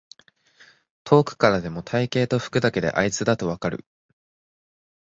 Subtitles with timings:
[1.03, 3.85] 遠くからでも体型と服だけであいつだとわかる